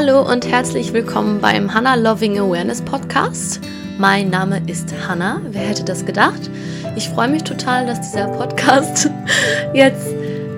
[0.00, 3.60] Hallo und herzlich willkommen beim Hannah Loving Awareness Podcast.
[3.98, 5.40] Mein Name ist Hannah.
[5.50, 6.48] Wer hätte das gedacht?
[6.94, 9.10] Ich freue mich total, dass dieser Podcast
[9.74, 10.06] jetzt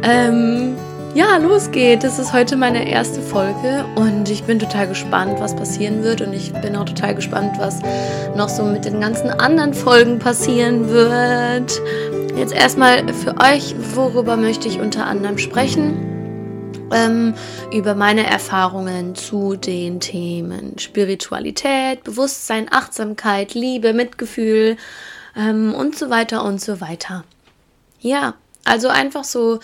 [0.02, 0.76] ähm,
[1.14, 2.04] ja losgeht.
[2.04, 6.34] Das ist heute meine erste Folge und ich bin total gespannt, was passieren wird und
[6.34, 7.78] ich bin auch total gespannt, was
[8.36, 11.80] noch so mit den ganzen anderen Folgen passieren wird.
[12.36, 16.09] Jetzt erstmal für euch, worüber möchte ich unter anderem sprechen?
[16.92, 17.34] Ähm,
[17.72, 24.76] über meine Erfahrungen zu den Themen Spiritualität, Bewusstsein, Achtsamkeit, Liebe, Mitgefühl
[25.36, 27.24] ähm, und so weiter und so weiter.
[28.00, 29.60] Ja, also einfach so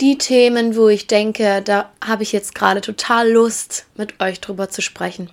[0.00, 4.68] die Themen, wo ich denke, da habe ich jetzt gerade total Lust, mit euch drüber
[4.68, 5.30] zu sprechen.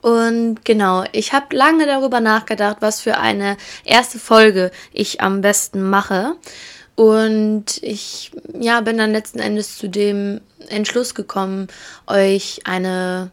[0.00, 5.82] Und genau, ich habe lange darüber nachgedacht, was für eine erste Folge ich am besten
[5.82, 6.36] mache.
[6.96, 11.68] Und ich ja, bin dann letzten Endes zu dem Entschluss gekommen,
[12.06, 13.30] euch eine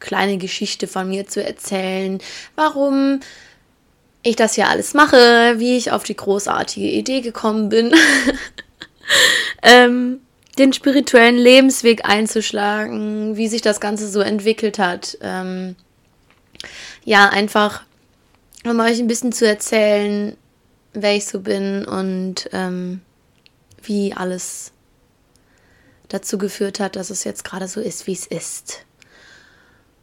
[0.00, 2.18] kleine Geschichte von mir zu erzählen,
[2.56, 3.20] warum
[4.22, 7.92] ich das hier alles mache, wie ich auf die großartige Idee gekommen bin,
[9.62, 10.20] ähm,
[10.58, 15.18] den spirituellen Lebensweg einzuschlagen, wie sich das Ganze so entwickelt hat.
[15.20, 15.76] Ähm,
[17.04, 17.82] ja, einfach
[18.64, 20.36] um euch ein bisschen zu erzählen,
[20.94, 23.02] wer ich so bin und ähm,
[23.82, 24.72] wie alles
[26.08, 28.84] dazu geführt hat, dass es jetzt gerade so ist, wie es ist.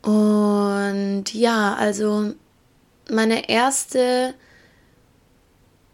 [0.02, 2.34] Und ja, also
[3.10, 4.34] meine erste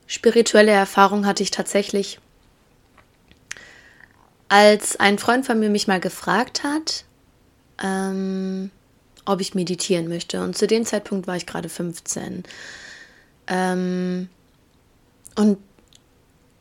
[0.07, 2.19] spirituelle Erfahrung hatte ich tatsächlich,
[4.49, 7.03] als ein Freund von mir mich mal gefragt hat,
[7.83, 8.71] ähm,
[9.25, 10.41] ob ich meditieren möchte.
[10.41, 12.43] Und zu dem Zeitpunkt war ich gerade 15.
[13.47, 14.29] Ähm,
[15.37, 15.57] und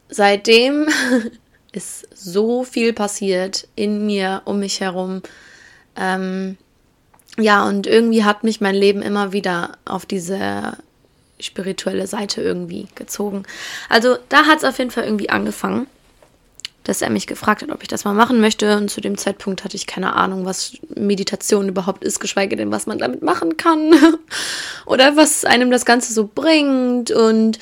[0.09, 0.89] seitdem
[1.73, 5.23] ist so viel passiert in mir, um mich herum.
[5.97, 6.57] Ähm,
[7.39, 10.77] ja, und irgendwie hat mich mein Leben immer wieder auf diese
[11.41, 13.43] spirituelle Seite irgendwie gezogen.
[13.89, 15.87] Also da hat es auf jeden Fall irgendwie angefangen,
[16.85, 18.77] dass er mich gefragt hat, ob ich das mal machen möchte.
[18.77, 22.87] Und zu dem Zeitpunkt hatte ich keine Ahnung, was Meditation überhaupt ist, geschweige denn, was
[22.87, 23.95] man damit machen kann
[24.87, 27.11] oder was einem das Ganze so bringt.
[27.11, 27.59] Und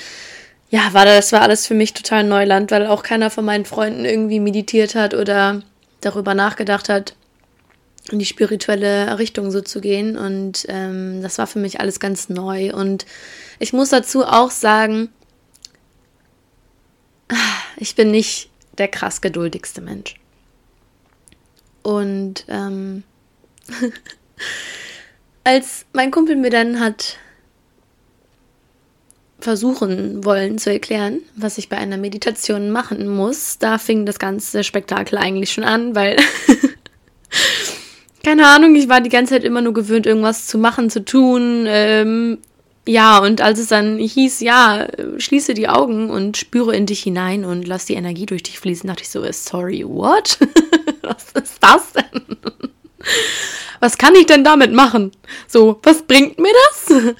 [0.74, 4.04] ja, war das war alles für mich total Neuland, weil auch keiner von meinen Freunden
[4.04, 5.62] irgendwie meditiert hat oder
[6.00, 7.14] darüber nachgedacht hat,
[8.10, 10.18] in die spirituelle Richtung so zu gehen.
[10.18, 12.74] Und ähm, das war für mich alles ganz neu.
[12.74, 13.06] Und
[13.60, 15.10] ich muss dazu auch sagen,
[17.76, 20.16] ich bin nicht der krass geduldigste Mensch.
[21.84, 23.04] Und ähm,
[25.44, 27.18] als mein Kumpel mir dann hat
[29.44, 34.64] versuchen wollen zu erklären, was ich bei einer Meditation machen muss, da fing das ganze
[34.64, 36.16] Spektakel eigentlich schon an, weil
[38.24, 41.66] keine Ahnung, ich war die ganze Zeit immer nur gewöhnt, irgendwas zu machen, zu tun.
[41.68, 42.38] Ähm,
[42.86, 44.88] ja, und als es dann hieß, ja,
[45.18, 48.88] schließe die Augen und spüre in dich hinein und lass die Energie durch dich fließen,
[48.88, 50.38] dachte ich so, sorry, what?
[51.02, 52.22] was ist das denn?
[53.80, 55.12] was kann ich denn damit machen?
[55.46, 57.14] So, was bringt mir das?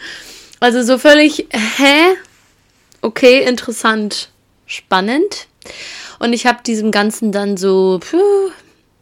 [0.60, 2.16] Also so völlig, hä?
[3.02, 4.30] Okay, interessant,
[4.66, 5.46] spannend.
[6.18, 8.50] Und ich habe diesem Ganzen dann so puh,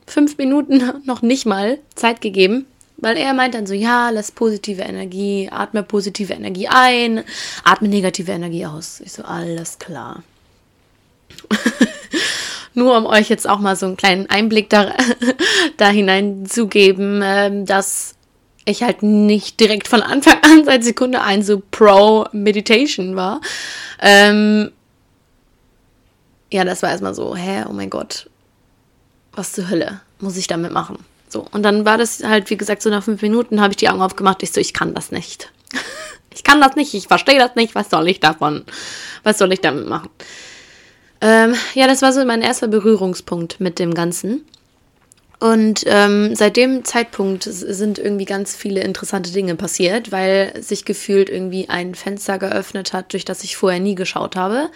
[0.07, 4.83] fünf Minuten noch nicht mal Zeit gegeben, weil er meint dann so, ja, lass positive
[4.83, 7.25] Energie, atme positive Energie ein,
[7.65, 9.01] atme negative Energie aus.
[9.05, 10.23] Ich so, alles klar.
[12.75, 14.95] Nur um euch jetzt auch mal so einen kleinen Einblick da,
[15.77, 18.15] da hineinzugeben, ähm, dass
[18.65, 23.41] ich halt nicht direkt von Anfang an seit Sekunde ein so pro Meditation war.
[24.01, 24.71] Ähm,
[26.53, 28.29] ja, das war erstmal so, hä, oh mein Gott,
[29.33, 30.99] was zur Hölle muss ich damit machen?
[31.29, 33.89] So, und dann war das halt, wie gesagt, so nach fünf Minuten habe ich die
[33.89, 34.43] Augen aufgemacht.
[34.43, 35.51] Ich so, ich kann das nicht.
[36.35, 38.65] ich kann das nicht, ich verstehe das nicht, was soll ich davon?
[39.23, 40.11] Was soll ich damit machen?
[41.23, 44.45] Ähm, ja, das war so mein erster Berührungspunkt mit dem Ganzen.
[45.43, 51.29] Und ähm, seit dem Zeitpunkt sind irgendwie ganz viele interessante Dinge passiert, weil sich gefühlt
[51.29, 54.71] irgendwie ein Fenster geöffnet hat, durch das ich vorher nie geschaut habe.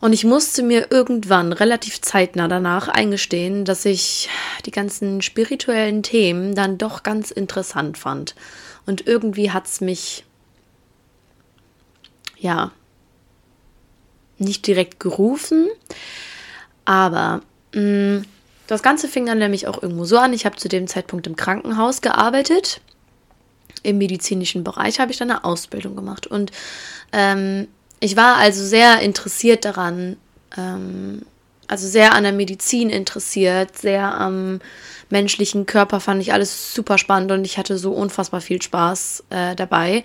[0.00, 4.30] Und ich musste mir irgendwann relativ zeitnah danach eingestehen, dass ich
[4.64, 8.34] die ganzen spirituellen Themen dann doch ganz interessant fand.
[8.86, 10.24] Und irgendwie hat es mich,
[12.38, 12.72] ja,
[14.38, 15.68] nicht direkt gerufen,
[16.86, 17.42] aber
[17.74, 18.24] mh, mm,
[18.66, 20.32] das Ganze fing dann nämlich auch irgendwo so an.
[20.32, 22.80] Ich habe zu dem Zeitpunkt im Krankenhaus gearbeitet.
[23.82, 26.26] Im medizinischen Bereich habe ich dann eine Ausbildung gemacht.
[26.26, 26.52] Und
[27.12, 27.68] ähm,
[28.00, 30.16] ich war also sehr interessiert daran,
[30.56, 31.22] ähm,
[31.68, 34.60] also sehr an der Medizin interessiert, sehr am
[35.08, 39.54] menschlichen Körper, fand ich alles super spannend und ich hatte so unfassbar viel Spaß äh,
[39.54, 40.04] dabei.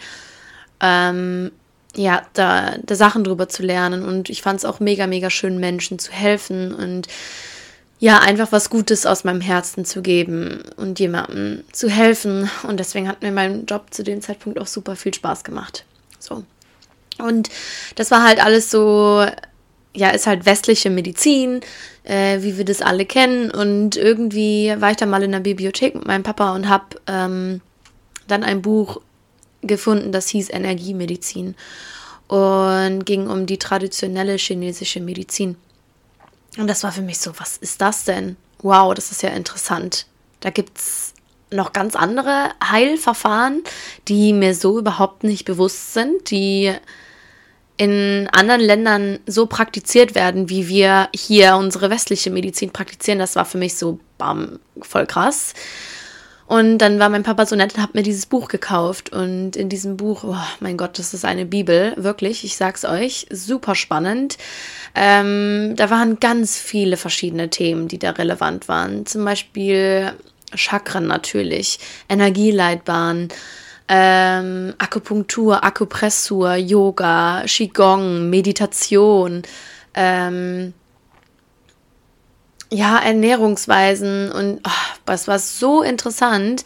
[0.80, 1.52] Ähm,
[1.96, 5.60] ja, da, da Sachen drüber zu lernen und ich fand es auch mega, mega schön,
[5.60, 7.08] Menschen zu helfen und
[8.00, 12.50] ja, einfach was Gutes aus meinem Herzen zu geben und jemandem zu helfen.
[12.64, 15.84] Und deswegen hat mir mein Job zu dem Zeitpunkt auch super viel Spaß gemacht.
[16.20, 16.44] So.
[17.18, 17.50] Und
[17.96, 19.26] das war halt alles so,
[19.96, 21.62] ja, ist halt westliche Medizin,
[22.04, 23.50] äh, wie wir das alle kennen.
[23.50, 27.62] Und irgendwie war ich dann mal in der Bibliothek mit meinem Papa und habe ähm,
[28.28, 29.02] dann ein Buch
[29.64, 31.56] gefunden, das hieß Energiemedizin
[32.28, 35.56] und ging um die traditionelle chinesische Medizin.
[36.58, 38.36] Und das war für mich so, was ist das denn?
[38.62, 40.08] Wow, das ist ja interessant.
[40.40, 41.14] Da gibt es
[41.52, 43.64] noch ganz andere Heilverfahren,
[44.08, 46.74] die mir so überhaupt nicht bewusst sind, die
[47.78, 53.20] in anderen Ländern so praktiziert werden, wie wir hier unsere westliche Medizin praktizieren.
[53.20, 55.54] Das war für mich so bam, voll krass.
[56.48, 59.12] Und dann war mein Papa so nett und hat mir dieses Buch gekauft.
[59.12, 63.28] Und in diesem Buch, oh mein Gott, das ist eine Bibel, wirklich, ich sag's euch,
[63.30, 64.38] super spannend.
[64.96, 69.06] Ähm, da waren ganz viele verschiedene Themen, die da relevant waren.
[69.06, 70.14] Zum Beispiel
[70.56, 73.28] Chakren natürlich, Energieleitbahn,
[73.90, 79.44] ähm, Akupunktur, Akupressur, Yoga, Qigong, Meditation,
[79.94, 80.74] ähm,
[82.72, 86.64] ja, Ernährungsweisen und oh, das war so interessant.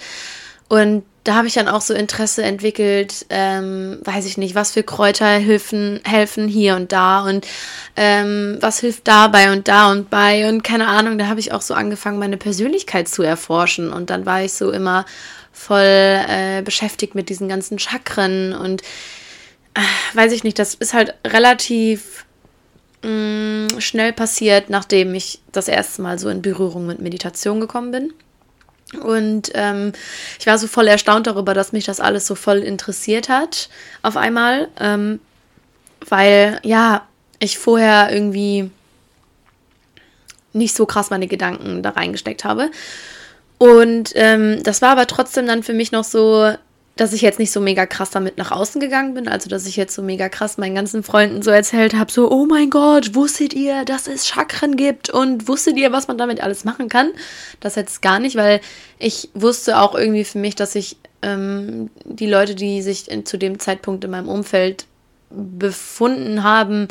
[0.67, 4.81] Und da habe ich dann auch so Interesse entwickelt, ähm, weiß ich nicht, was für
[4.81, 7.45] Kräuter helfen, helfen hier und da und
[7.95, 11.61] ähm, was hilft dabei und da und bei und keine Ahnung, da habe ich auch
[11.61, 15.05] so angefangen, meine Persönlichkeit zu erforschen und dann war ich so immer
[15.51, 18.81] voll äh, beschäftigt mit diesen ganzen Chakren und
[19.75, 22.25] äh, weiß ich nicht, das ist halt relativ
[23.03, 27.91] mh, mm, schnell passiert, nachdem ich das erste Mal so in Berührung mit Meditation gekommen
[27.91, 28.13] bin.
[29.01, 29.93] Und ähm,
[30.39, 33.69] ich war so voll erstaunt darüber, dass mich das alles so voll interessiert hat
[34.01, 35.19] auf einmal, ähm,
[36.07, 37.07] weil ja,
[37.39, 38.69] ich vorher irgendwie
[40.53, 42.69] nicht so krass meine Gedanken da reingesteckt habe.
[43.57, 46.53] Und ähm, das war aber trotzdem dann für mich noch so
[47.01, 49.75] dass ich jetzt nicht so mega krass damit nach außen gegangen bin, also dass ich
[49.75, 53.55] jetzt so mega krass meinen ganzen Freunden so erzählt habe, so, oh mein Gott, wusstet
[53.55, 57.09] ihr, dass es Chakren gibt und wusstet ihr, was man damit alles machen kann?
[57.59, 58.61] Das jetzt gar nicht, weil
[58.99, 63.39] ich wusste auch irgendwie für mich, dass ich ähm, die Leute, die sich in, zu
[63.39, 64.85] dem Zeitpunkt in meinem Umfeld
[65.31, 66.87] befunden haben,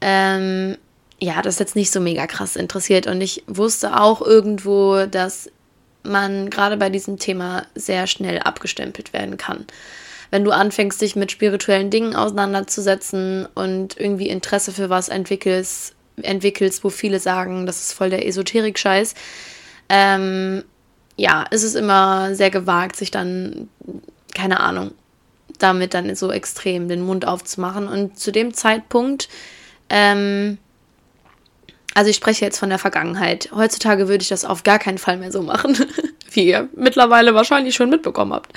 [0.00, 0.76] ähm,
[1.20, 3.06] ja, das jetzt nicht so mega krass interessiert.
[3.06, 5.48] Und ich wusste auch irgendwo, dass
[6.04, 9.66] man gerade bei diesem Thema sehr schnell abgestempelt werden kann.
[10.30, 16.84] Wenn du anfängst, dich mit spirituellen Dingen auseinanderzusetzen und irgendwie Interesse für was entwickelst, entwickelst,
[16.84, 19.14] wo viele sagen, das ist voll der Esoterik-Scheiß,
[19.88, 20.64] ähm,
[21.16, 23.68] ja, ist es immer sehr gewagt, sich dann,
[24.34, 24.92] keine Ahnung,
[25.58, 27.86] damit dann so extrem den Mund aufzumachen.
[27.86, 29.28] Und zu dem Zeitpunkt
[29.88, 30.58] ähm,
[31.94, 33.50] also ich spreche jetzt von der Vergangenheit.
[33.54, 35.76] Heutzutage würde ich das auf gar keinen Fall mehr so machen,
[36.32, 38.52] wie ihr mittlerweile wahrscheinlich schon mitbekommen habt.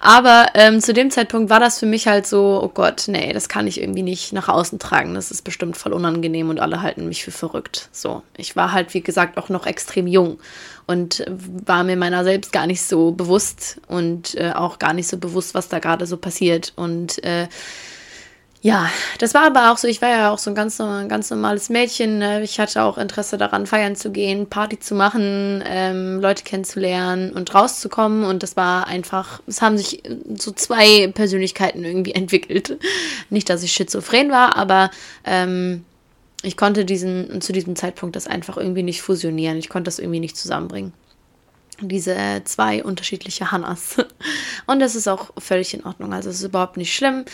[0.00, 3.48] Aber ähm, zu dem Zeitpunkt war das für mich halt so, oh Gott, nee, das
[3.48, 5.14] kann ich irgendwie nicht nach außen tragen.
[5.14, 7.88] Das ist bestimmt voll unangenehm und alle halten mich für verrückt.
[7.90, 10.38] So, ich war halt, wie gesagt, auch noch extrem jung
[10.86, 15.16] und war mir meiner selbst gar nicht so bewusst und äh, auch gar nicht so
[15.16, 16.74] bewusst, was da gerade so passiert.
[16.76, 17.48] Und äh,
[18.64, 21.68] ja, das war aber auch so, ich war ja auch so ein ganz, ganz normales
[21.68, 22.16] Mädchen.
[22.16, 22.42] Ne?
[22.42, 27.54] Ich hatte auch Interesse daran, feiern zu gehen, Party zu machen, ähm, Leute kennenzulernen und
[27.54, 28.24] rauszukommen.
[28.24, 30.02] Und das war einfach, es haben sich
[30.34, 32.78] so zwei Persönlichkeiten irgendwie entwickelt.
[33.28, 34.90] Nicht, dass ich schizophren war, aber
[35.26, 35.84] ähm,
[36.42, 39.58] ich konnte diesen, zu diesem Zeitpunkt das einfach irgendwie nicht fusionieren.
[39.58, 40.94] Ich konnte das irgendwie nicht zusammenbringen
[41.80, 43.96] diese zwei unterschiedliche Hannas.
[44.66, 46.12] Und das ist auch völlig in Ordnung.
[46.12, 47.24] Also es ist überhaupt nicht schlimm.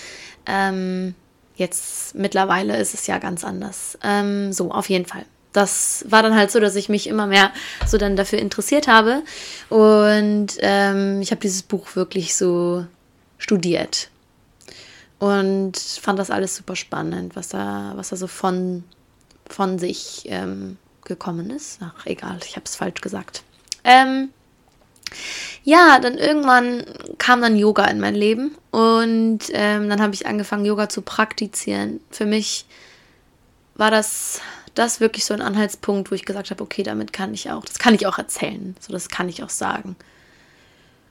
[0.47, 1.15] Ähm,
[1.61, 3.97] jetzt mittlerweile ist es ja ganz anders.
[4.03, 5.25] Ähm, so, auf jeden Fall.
[5.53, 7.53] Das war dann halt so, dass ich mich immer mehr
[7.87, 9.23] so dann dafür interessiert habe.
[9.69, 12.87] Und ähm, ich habe dieses Buch wirklich so
[13.39, 14.11] studiert.
[15.19, 18.85] Und fand das alles super spannend, was da, was da so von,
[19.49, 21.79] von sich ähm, gekommen ist.
[21.83, 23.43] Ach, egal, ich habe es falsch gesagt.
[23.85, 24.31] Ähm,
[25.65, 26.85] ja, dann irgendwann
[27.21, 32.01] kam dann Yoga in mein Leben und ähm, dann habe ich angefangen, Yoga zu praktizieren.
[32.11, 32.65] Für mich
[33.75, 34.41] war das,
[34.75, 37.79] das wirklich so ein Anhaltspunkt, wo ich gesagt habe, okay, damit kann ich auch, das
[37.79, 39.97] kann ich auch erzählen, so das kann ich auch sagen.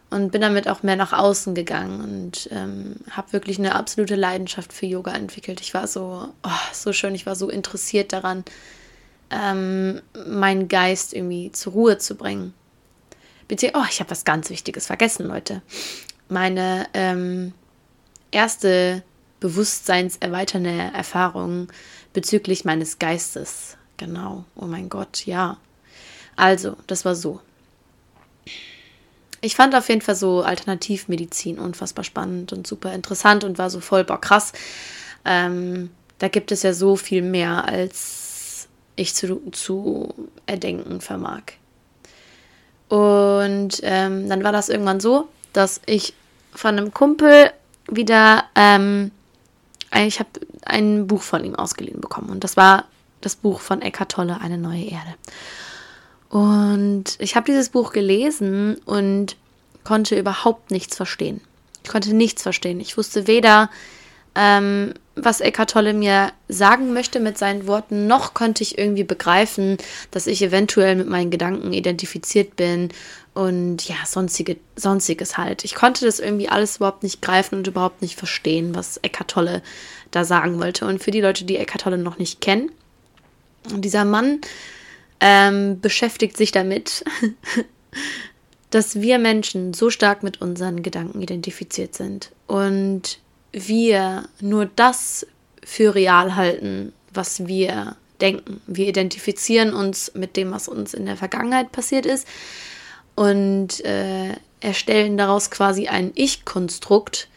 [0.09, 4.73] Und bin damit auch mehr nach außen gegangen und ähm, habe wirklich eine absolute Leidenschaft
[4.73, 5.61] für Yoga entwickelt.
[5.61, 8.43] Ich war so, oh, so schön, ich war so interessiert daran,
[9.29, 12.55] ähm, meinen Geist irgendwie zur Ruhe zu bringen.
[13.49, 15.61] Bezieh oh, ich habe was ganz Wichtiges vergessen, Leute.
[16.29, 17.53] Meine ähm,
[18.31, 19.03] erste
[19.39, 21.67] bewusstseinserweiternde Erfahrung
[22.13, 23.75] bezüglich meines Geistes.
[23.97, 24.45] Genau.
[24.55, 25.57] Oh mein Gott, ja.
[26.35, 27.41] Also, das war so.
[29.41, 33.79] Ich fand auf jeden Fall so Alternativmedizin unfassbar spannend und super interessant und war so
[33.79, 34.53] voll, boah, krass.
[35.25, 35.89] Ähm,
[36.19, 40.13] da gibt es ja so viel mehr, als ich zu, zu
[40.45, 41.53] erdenken vermag.
[42.89, 46.13] Und ähm, dann war das irgendwann so, dass ich
[46.53, 47.51] von einem Kumpel
[47.87, 49.11] wieder, ähm,
[49.95, 50.29] ich habe
[50.65, 52.29] ein Buch von ihm ausgeliehen bekommen.
[52.29, 52.85] Und das war
[53.21, 55.15] das Buch von Eckhart Tolle, Eine neue Erde.
[56.29, 59.35] Und ich habe dieses Buch gelesen und
[59.83, 61.41] konnte überhaupt nichts verstehen.
[61.83, 62.79] Ich konnte nichts verstehen.
[62.79, 63.69] Ich wusste weder,
[64.35, 69.77] ähm, was Eckhart Tolle mir sagen möchte mit seinen Worten, noch konnte ich irgendwie begreifen,
[70.11, 72.89] dass ich eventuell mit meinen Gedanken identifiziert bin
[73.33, 75.63] und ja, sonstige, sonstiges halt.
[75.63, 79.61] Ich konnte das irgendwie alles überhaupt nicht greifen und überhaupt nicht verstehen, was Eckhart Tolle
[80.11, 80.85] da sagen wollte.
[80.85, 82.71] Und für die Leute, die Eckhart Tolle noch nicht kennen,
[83.65, 84.41] dieser Mann
[85.19, 87.03] ähm, beschäftigt sich damit,
[88.69, 93.19] dass wir Menschen so stark mit unseren Gedanken identifiziert sind und
[93.51, 95.25] wir nur das
[95.63, 98.61] für real halten, was wir denken.
[98.67, 102.27] Wir identifizieren uns mit dem, was uns in der Vergangenheit passiert ist
[103.15, 107.29] und äh, erstellen daraus quasi ein Ich-Konstrukt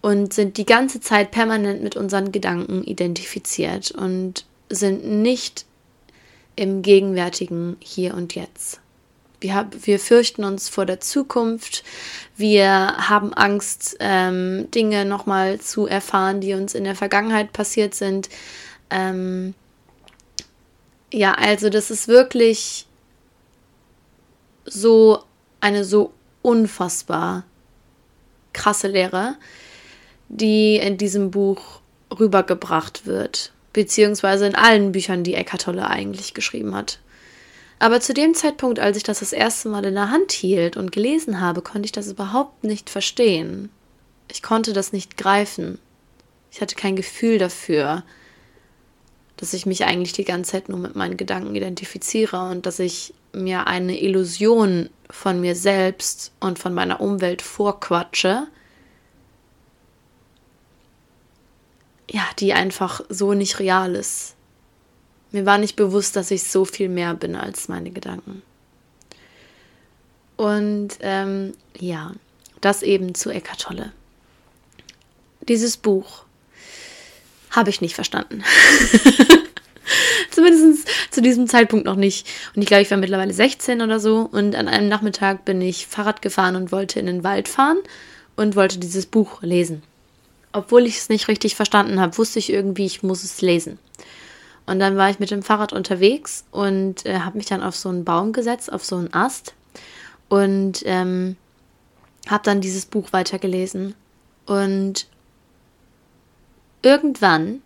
[0.00, 5.64] und sind die ganze Zeit permanent mit unseren Gedanken identifiziert und sind nicht
[6.56, 8.81] im gegenwärtigen Hier und Jetzt.
[9.42, 11.82] Wir, wir fürchten uns vor der Zukunft.
[12.36, 12.68] Wir
[13.08, 18.28] haben Angst, ähm, Dinge nochmal zu erfahren, die uns in der Vergangenheit passiert sind.
[18.90, 19.54] Ähm,
[21.12, 22.86] ja, also das ist wirklich
[24.64, 25.22] so
[25.60, 27.44] eine so unfassbar
[28.52, 29.36] krasse Lehre,
[30.28, 31.80] die in diesem Buch
[32.16, 37.00] rübergebracht wird, beziehungsweise in allen Büchern, die Eckhart Tolle eigentlich geschrieben hat.
[37.82, 40.92] Aber zu dem Zeitpunkt, als ich das das erste Mal in der Hand hielt und
[40.92, 43.70] gelesen habe, konnte ich das überhaupt nicht verstehen.
[44.30, 45.80] Ich konnte das nicht greifen.
[46.52, 48.04] Ich hatte kein Gefühl dafür,
[49.36, 53.14] dass ich mich eigentlich die ganze Zeit nur mit meinen Gedanken identifiziere und dass ich
[53.32, 58.46] mir eine Illusion von mir selbst und von meiner Umwelt vorquatsche,
[62.08, 64.36] ja, die einfach so nicht real ist.
[65.32, 68.42] Mir war nicht bewusst, dass ich so viel mehr bin als meine Gedanken.
[70.36, 72.12] Und ähm, ja,
[72.60, 73.92] das eben zu Eckart Tolle.
[75.48, 76.24] Dieses Buch
[77.50, 78.42] habe ich nicht verstanden.
[80.30, 82.26] Zumindest zu diesem Zeitpunkt noch nicht.
[82.54, 84.28] Und ich glaube, ich war mittlerweile 16 oder so.
[84.30, 87.78] Und an einem Nachmittag bin ich Fahrrad gefahren und wollte in den Wald fahren
[88.36, 89.82] und wollte dieses Buch lesen.
[90.52, 93.78] Obwohl ich es nicht richtig verstanden habe, wusste ich irgendwie, ich muss es lesen.
[94.66, 97.88] Und dann war ich mit dem Fahrrad unterwegs und äh, habe mich dann auf so
[97.88, 99.54] einen Baum gesetzt, auf so einen Ast
[100.28, 101.36] und ähm,
[102.28, 103.94] habe dann dieses Buch weitergelesen.
[104.46, 105.06] Und
[106.82, 107.62] irgendwann,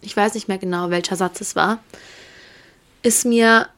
[0.00, 1.78] ich weiß nicht mehr genau, welcher Satz es war,
[3.02, 3.68] ist mir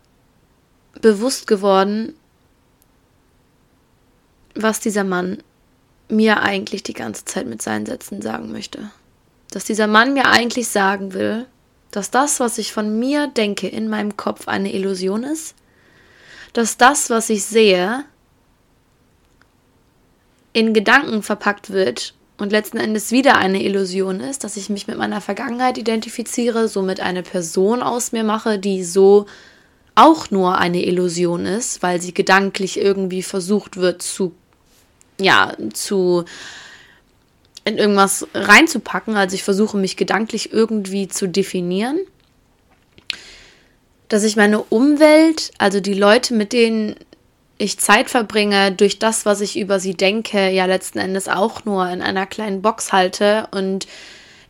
[1.00, 2.14] bewusst geworden,
[4.54, 5.42] was dieser Mann
[6.08, 8.90] mir eigentlich die ganze Zeit mit seinen Sätzen sagen möchte.
[9.50, 11.46] Dass dieser Mann mir eigentlich sagen will,
[11.90, 15.54] dass das, was ich von mir denke, in meinem Kopf eine Illusion ist,
[16.52, 18.04] dass das, was ich sehe,
[20.52, 24.98] in Gedanken verpackt wird und letzten Endes wieder eine Illusion ist, dass ich mich mit
[24.98, 29.26] meiner Vergangenheit identifiziere, somit eine Person aus mir mache, die so
[29.94, 34.32] auch nur eine Illusion ist, weil sie gedanklich irgendwie versucht wird zu,
[35.20, 36.24] ja, zu
[37.68, 39.16] in irgendwas reinzupacken.
[39.16, 41.98] Also ich versuche mich gedanklich irgendwie zu definieren.
[44.08, 46.96] Dass ich meine Umwelt, also die Leute, mit denen
[47.58, 51.88] ich Zeit verbringe, durch das, was ich über sie denke, ja letzten Endes auch nur
[51.88, 53.86] in einer kleinen Box halte und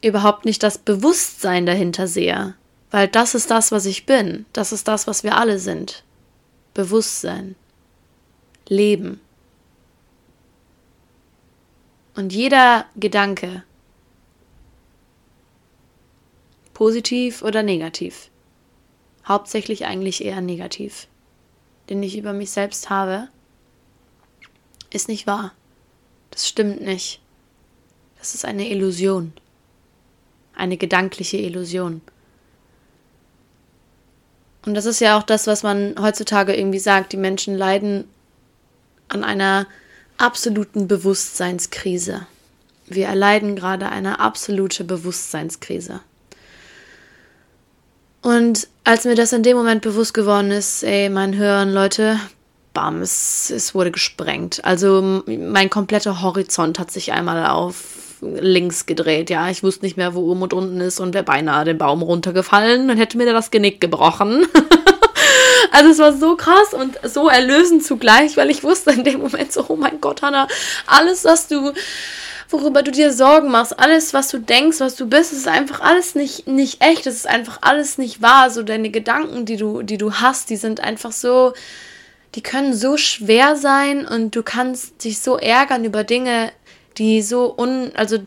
[0.02, 2.54] überhaupt nicht das Bewusstsein dahinter sehe.
[2.90, 4.46] Weil das ist das, was ich bin.
[4.52, 6.04] Das ist das, was wir alle sind.
[6.74, 7.56] Bewusstsein.
[8.68, 9.20] Leben.
[12.18, 13.62] Und jeder Gedanke,
[16.74, 18.30] positiv oder negativ,
[19.24, 21.06] hauptsächlich eigentlich eher negativ,
[21.88, 23.28] den ich über mich selbst habe,
[24.90, 25.52] ist nicht wahr.
[26.32, 27.20] Das stimmt nicht.
[28.18, 29.32] Das ist eine Illusion.
[30.56, 32.00] Eine gedankliche Illusion.
[34.66, 37.12] Und das ist ja auch das, was man heutzutage irgendwie sagt.
[37.12, 38.08] Die Menschen leiden
[39.06, 39.68] an einer
[40.18, 42.26] absoluten Bewusstseinskrise.
[42.86, 46.00] Wir erleiden gerade eine absolute Bewusstseinskrise.
[48.22, 52.18] Und als mir das in dem Moment bewusst geworden ist, ey, mein Hören, Leute,
[52.74, 54.64] bam, es, es wurde gesprengt.
[54.64, 59.30] Also mein kompletter Horizont hat sich einmal auf links gedreht.
[59.30, 62.02] Ja, ich wusste nicht mehr, wo oben und unten ist und wäre beinahe den Baum
[62.02, 64.46] runtergefallen und hätte mir das Genick gebrochen.
[65.72, 69.52] also es war so krass und so erlösend zugleich, weil ich wusste in dem Moment
[69.52, 70.48] so, oh mein Gott, Hannah,
[70.86, 71.72] alles, was du
[72.50, 76.14] worüber du dir Sorgen machst, alles, was du denkst, was du bist, ist einfach alles
[76.14, 78.50] nicht, nicht echt, es ist einfach alles nicht wahr.
[78.50, 81.52] So deine Gedanken, die du, die du hast, die sind einfach so,
[82.34, 86.52] die können so schwer sein und du kannst dich so ärgern über Dinge,
[86.96, 88.18] die so un, also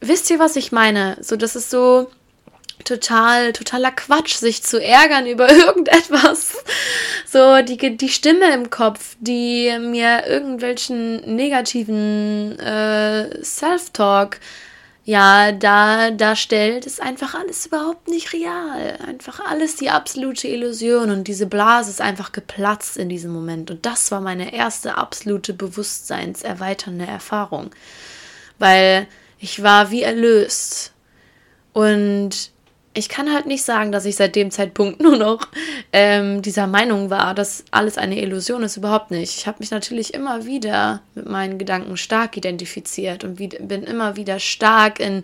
[0.00, 1.16] wisst ihr, was ich meine?
[1.20, 2.10] So, das ist so,
[2.84, 6.56] total, totaler Quatsch, sich zu ärgern über irgendetwas.
[7.26, 14.38] So, die, die Stimme im Kopf, die mir irgendwelchen negativen äh, Self-Talk
[15.08, 18.98] ja, da darstellt, ist einfach alles überhaupt nicht real.
[19.06, 23.70] Einfach alles die absolute Illusion und diese Blase ist einfach geplatzt in diesem Moment.
[23.70, 27.70] Und das war meine erste absolute bewusstseinserweiternde Erfahrung.
[28.58, 29.06] Weil
[29.38, 30.92] ich war wie erlöst.
[31.72, 32.50] Und
[32.98, 35.48] ich kann halt nicht sagen, dass ich seit dem Zeitpunkt nur noch
[35.92, 38.76] ähm, dieser Meinung war, dass alles eine Illusion ist.
[38.76, 39.36] Überhaupt nicht.
[39.38, 44.16] Ich habe mich natürlich immer wieder mit meinen Gedanken stark identifiziert und wie, bin immer
[44.16, 45.22] wieder stark in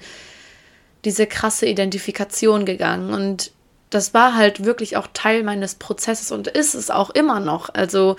[1.04, 3.12] diese krasse Identifikation gegangen.
[3.12, 3.50] Und
[3.90, 7.68] das war halt wirklich auch Teil meines Prozesses und ist es auch immer noch.
[7.72, 8.16] Also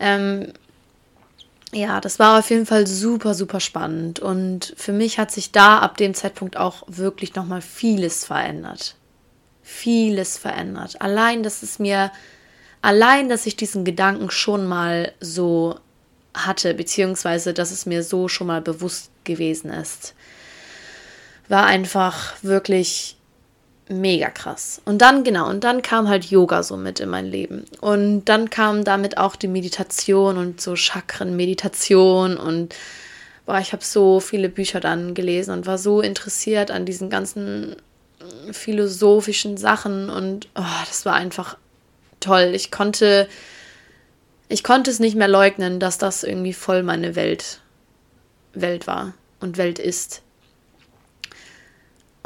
[0.00, 0.52] ähm,
[1.72, 4.20] ja, das war auf jeden Fall super, super spannend.
[4.20, 8.94] Und für mich hat sich da ab dem Zeitpunkt auch wirklich nochmal vieles verändert.
[9.62, 11.00] Vieles verändert.
[11.00, 12.12] Allein, dass es mir,
[12.82, 15.78] allein, dass ich diesen Gedanken schon mal so
[16.34, 20.14] hatte, beziehungsweise dass es mir so schon mal bewusst gewesen ist,
[21.48, 23.15] war einfach wirklich
[23.88, 24.80] mega krass.
[24.84, 27.64] Und dann, genau, und dann kam halt Yoga so mit in mein Leben.
[27.80, 32.74] Und dann kam damit auch die Meditation und so Chakren-Meditation und
[33.46, 37.76] boah, ich habe so viele Bücher dann gelesen und war so interessiert an diesen ganzen
[38.50, 41.56] philosophischen Sachen und oh, das war einfach
[42.20, 42.52] toll.
[42.54, 43.28] Ich konnte,
[44.48, 47.60] ich konnte es nicht mehr leugnen, dass das irgendwie voll meine Welt,
[48.52, 50.22] Welt war und Welt ist.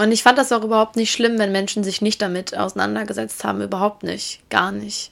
[0.00, 3.60] Und ich fand das auch überhaupt nicht schlimm, wenn Menschen sich nicht damit auseinandergesetzt haben.
[3.60, 4.40] Überhaupt nicht.
[4.48, 5.10] Gar nicht.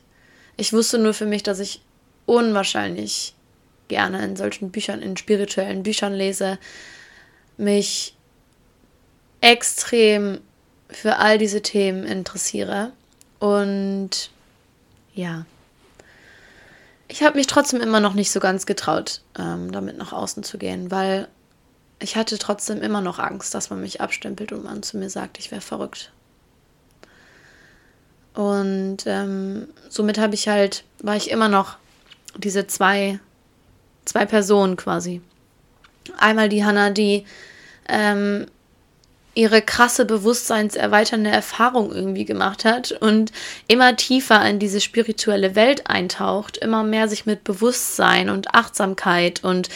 [0.57, 1.83] Ich wusste nur für mich, dass ich
[2.25, 3.35] unwahrscheinlich
[3.89, 6.59] gerne in solchen Büchern, in spirituellen Büchern lese,
[7.59, 8.17] mich
[9.43, 10.41] extrem
[10.89, 12.93] für all diese Themen interessiere.
[13.41, 14.31] Und
[15.13, 15.45] ja,
[17.09, 20.57] ich habe mich trotzdem immer noch nicht so ganz getraut, ähm, damit nach außen zu
[20.57, 21.29] gehen, weil
[22.01, 25.39] ich hatte trotzdem immer noch Angst, dass man mich abstempelt und man zu mir sagt,
[25.39, 26.13] ich wäre verrückt.
[28.35, 31.77] Und ähm, somit habe ich halt, war ich immer noch
[32.37, 33.19] diese zwei,
[34.05, 35.21] zwei Personen quasi.
[36.17, 37.25] Einmal die Hanna, die
[37.89, 38.47] ähm,
[39.35, 43.33] ihre krasse bewusstseinserweiternde Erfahrung irgendwie gemacht hat und
[43.67, 49.69] immer tiefer in diese spirituelle Welt eintaucht, immer mehr sich mit Bewusstsein und Achtsamkeit und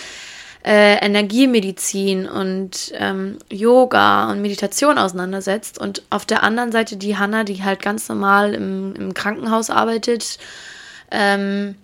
[0.64, 5.78] äh, Energiemedizin und ähm, Yoga und Meditation auseinandersetzt.
[5.78, 10.38] Und auf der anderen Seite die Hanna, die halt ganz normal im, im Krankenhaus arbeitet
[11.10, 11.74] ähm,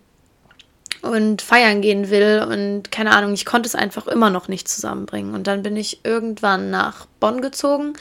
[1.02, 2.46] und feiern gehen will.
[2.48, 5.34] Und keine Ahnung, ich konnte es einfach immer noch nicht zusammenbringen.
[5.34, 7.94] Und dann bin ich irgendwann nach Bonn gezogen,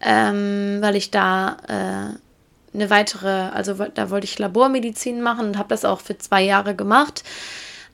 [0.00, 5.68] ähm, weil ich da äh, eine weitere, also da wollte ich Labormedizin machen und habe
[5.68, 7.24] das auch für zwei Jahre gemacht.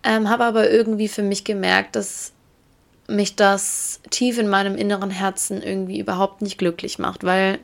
[0.03, 2.33] Ähm, habe aber irgendwie für mich gemerkt, dass
[3.07, 7.59] mich das tief in meinem inneren Herzen irgendwie überhaupt nicht glücklich macht, weil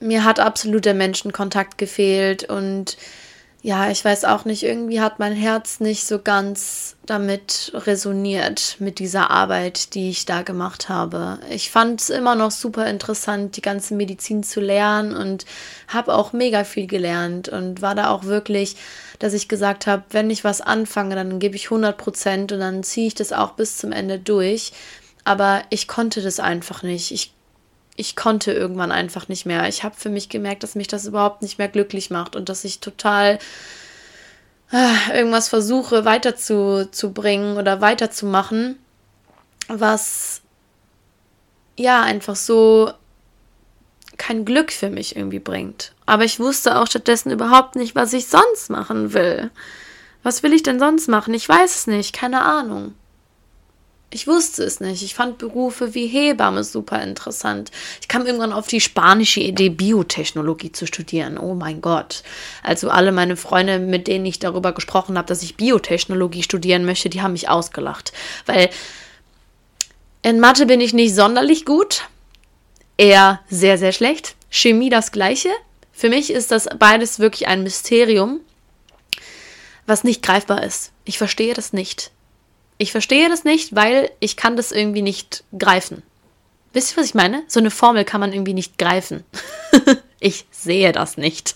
[0.00, 2.96] mir hat absolut der Menschenkontakt gefehlt und
[3.62, 8.98] ja, ich weiß auch nicht, irgendwie hat mein Herz nicht so ganz damit resoniert mit
[8.98, 11.38] dieser Arbeit, die ich da gemacht habe.
[11.48, 15.46] Ich fand es immer noch super interessant, die ganze Medizin zu lernen und
[15.88, 18.76] habe auch mega viel gelernt und war da auch wirklich,
[19.18, 22.82] dass ich gesagt habe, wenn ich was anfange, dann gebe ich 100 Prozent und dann
[22.82, 24.72] ziehe ich das auch bis zum Ende durch.
[25.24, 27.10] Aber ich konnte das einfach nicht.
[27.10, 27.34] Ich
[27.96, 29.68] ich konnte irgendwann einfach nicht mehr.
[29.68, 32.64] Ich habe für mich gemerkt, dass mich das überhaupt nicht mehr glücklich macht und dass
[32.64, 33.38] ich total
[34.72, 38.78] äh, irgendwas versuche weiterzubringen oder weiterzumachen,
[39.68, 40.40] was
[41.76, 42.92] ja einfach so
[44.16, 45.93] kein Glück für mich irgendwie bringt.
[46.06, 49.50] Aber ich wusste auch stattdessen überhaupt nicht, was ich sonst machen will.
[50.22, 51.34] Was will ich denn sonst machen?
[51.34, 52.94] Ich weiß es nicht, keine Ahnung.
[54.14, 55.02] Ich wusste es nicht.
[55.02, 57.72] Ich fand Berufe wie Hebamme super interessant.
[58.00, 61.36] Ich kam irgendwann auf die spanische Idee, Biotechnologie zu studieren.
[61.36, 62.22] Oh mein Gott.
[62.62, 67.08] Also alle meine Freunde, mit denen ich darüber gesprochen habe, dass ich Biotechnologie studieren möchte,
[67.08, 68.12] die haben mich ausgelacht.
[68.46, 68.70] Weil
[70.22, 72.04] in Mathe bin ich nicht sonderlich gut.
[72.96, 74.36] Eher sehr, sehr schlecht.
[74.48, 75.50] Chemie das gleiche.
[75.94, 78.40] Für mich ist das beides wirklich ein Mysterium,
[79.86, 80.92] was nicht greifbar ist.
[81.04, 82.10] Ich verstehe das nicht.
[82.78, 86.02] Ich verstehe das nicht, weil ich kann das irgendwie nicht greifen.
[86.72, 87.44] Wisst ihr, was ich meine?
[87.46, 89.24] So eine Formel kann man irgendwie nicht greifen.
[90.20, 91.54] ich sehe das nicht.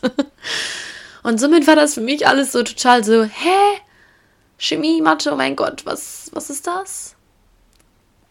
[1.25, 3.81] Und somit war das für mich alles so total so, hä?
[4.59, 7.17] Chemie, Mathe, oh mein Gott, was, was ist das?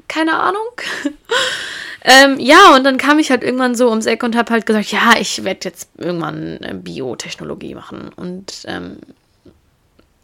[0.08, 0.72] Keine Ahnung.
[2.10, 4.94] ähm, ja, und dann kam ich halt irgendwann so ums Eck und habe halt gesagt,
[4.94, 8.12] ja, ich werde jetzt irgendwann äh, Biotechnologie machen.
[8.16, 9.00] Und ähm,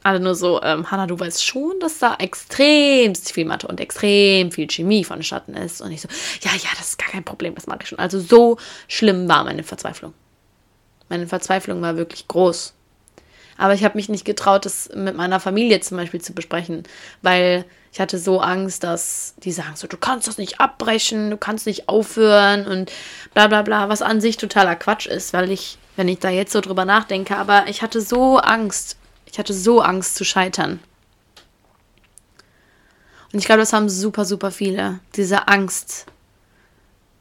[0.01, 4.53] alle nur so, ähm, Hanna, du weißt schon, dass da extrem viel Mathe und extrem
[4.53, 5.81] viel Chemie vonstatten ist.
[5.81, 6.07] Und ich so,
[6.41, 7.99] ja, ja, das ist gar kein Problem, das mag ich schon.
[7.99, 10.13] Also so schlimm war meine Verzweiflung.
[11.09, 12.73] Meine Verzweiflung war wirklich groß.
[13.57, 16.83] Aber ich habe mich nicht getraut, das mit meiner Familie zum Beispiel zu besprechen,
[17.21, 21.37] weil ich hatte so Angst, dass die sagen so, du kannst das nicht abbrechen, du
[21.37, 22.91] kannst nicht aufhören und
[23.33, 26.51] bla bla bla, was an sich totaler Quatsch ist, weil ich, wenn ich da jetzt
[26.51, 28.97] so drüber nachdenke, aber ich hatte so Angst
[29.33, 30.79] ich hatte so Angst zu scheitern.
[33.31, 34.99] Und ich glaube, das haben super, super viele.
[35.15, 36.05] Diese Angst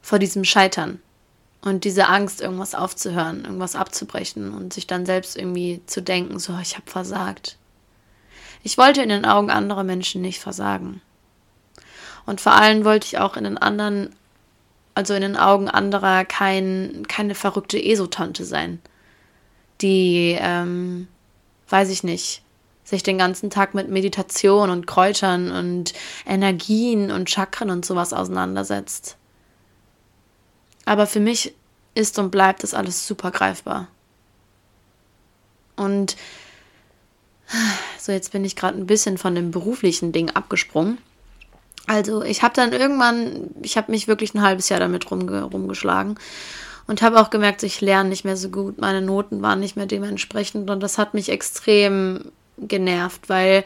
[0.02, 1.00] vor diesem Scheitern.
[1.62, 6.58] Und diese Angst, irgendwas aufzuhören, irgendwas abzubrechen und sich dann selbst irgendwie zu denken, so,
[6.60, 7.56] ich habe versagt.
[8.62, 11.00] Ich wollte in den Augen anderer Menschen nicht versagen.
[12.26, 14.14] Und vor allem wollte ich auch in den anderen,
[14.94, 18.80] also in den Augen anderer, kein, keine verrückte Esotante sein,
[19.80, 21.08] die ähm,
[21.68, 22.42] weiß ich nicht,
[22.84, 25.94] sich den ganzen Tag mit Meditation und Kräutern und
[26.26, 29.16] Energien und Chakren und sowas auseinandersetzt.
[30.84, 31.54] Aber für mich
[31.94, 33.88] ist und bleibt das alles super greifbar.
[35.76, 36.16] Und
[37.98, 40.98] so, jetzt bin ich gerade ein bisschen von dem beruflichen Ding abgesprungen.
[41.86, 46.18] Also, ich habe dann irgendwann, ich habe mich wirklich ein halbes Jahr damit rumge rumgeschlagen
[46.86, 48.78] und habe auch gemerkt, ich lerne nicht mehr so gut.
[48.78, 53.64] Meine Noten waren nicht mehr dementsprechend und das hat mich extrem genervt, weil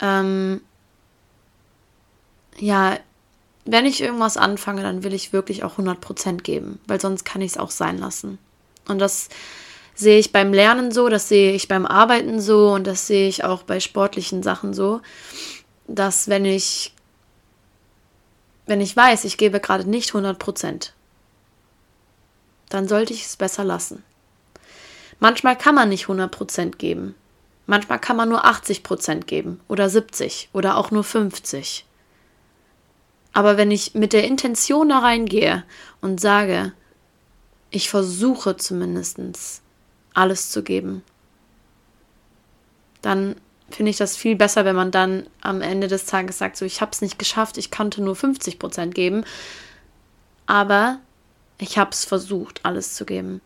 [0.00, 0.60] ähm,
[2.58, 2.98] ja,
[3.64, 7.52] wenn ich irgendwas anfange, dann will ich wirklich auch 100% geben, weil sonst kann ich
[7.52, 8.38] es auch sein lassen.
[8.88, 9.28] Und das
[10.00, 13.44] sehe ich beim Lernen so, das sehe ich beim Arbeiten so und das sehe ich
[13.44, 15.00] auch bei sportlichen Sachen so,
[15.86, 16.94] dass wenn ich
[18.66, 20.90] wenn ich weiß, ich gebe gerade nicht 100%
[22.70, 24.02] dann sollte ich es besser lassen.
[25.18, 27.14] Manchmal kann man nicht 100% geben.
[27.66, 31.84] Manchmal kann man nur 80% geben oder 70 oder auch nur 50.
[33.32, 35.64] Aber wenn ich mit der Intention da reingehe
[36.00, 36.72] und sage,
[37.70, 39.60] ich versuche zumindest
[40.14, 41.02] alles zu geben,
[43.02, 43.36] dann
[43.70, 46.80] finde ich das viel besser, wenn man dann am Ende des Tages sagt, so ich
[46.80, 49.24] habe es nicht geschafft, ich konnte nur 50% geben,
[50.46, 50.98] aber
[51.58, 53.40] ich habe es versucht, alles zu geben.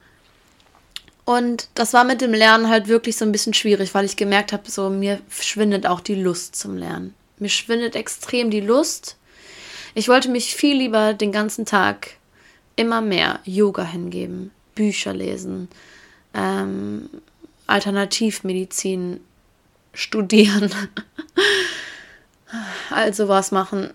[1.24, 4.52] Und das war mit dem Lernen halt wirklich so ein bisschen schwierig, weil ich gemerkt
[4.52, 7.14] habe, so mir schwindet auch die Lust zum Lernen.
[7.38, 9.16] Mir schwindet extrem die Lust.
[9.94, 12.16] Ich wollte mich viel lieber den ganzen Tag
[12.76, 15.68] immer mehr Yoga hingeben, Bücher lesen,
[16.34, 17.08] ähm,
[17.66, 19.20] Alternativmedizin
[19.92, 20.70] studieren,
[22.90, 23.94] also was machen.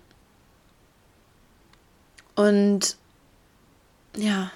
[2.36, 2.96] Und
[4.16, 4.52] ja,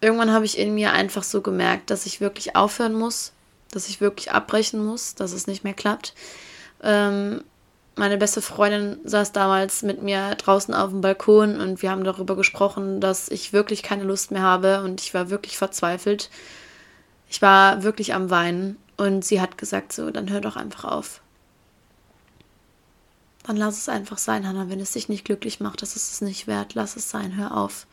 [0.00, 3.32] irgendwann habe ich in mir einfach so gemerkt, dass ich wirklich aufhören muss,
[3.70, 6.14] dass ich wirklich abbrechen muss, dass es nicht mehr klappt.
[6.82, 7.42] Ähm,
[7.96, 12.36] meine beste Freundin saß damals mit mir draußen auf dem Balkon und wir haben darüber
[12.36, 16.30] gesprochen, dass ich wirklich keine Lust mehr habe und ich war wirklich verzweifelt.
[17.28, 21.20] Ich war wirklich am Weinen und sie hat gesagt so, dann hör doch einfach auf.
[23.46, 24.68] Dann lass es einfach sein, Hannah.
[24.68, 26.74] Wenn es dich nicht glücklich macht, das ist es nicht wert.
[26.74, 27.86] Lass es sein, hör auf.